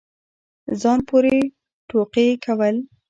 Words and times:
ځان 0.81 0.99
پورې 1.07 1.35
ټوقې 1.87 2.27
كول 2.43 2.75